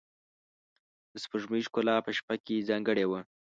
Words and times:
د 1.11 1.13
سپوږمۍ 1.23 1.61
ښکلا 1.67 1.95
په 2.05 2.11
شپه 2.17 2.35
کې 2.45 2.65
ځانګړې 2.69 3.05
وه. 3.07 3.19